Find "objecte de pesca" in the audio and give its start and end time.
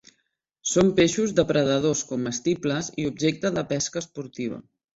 3.13-4.05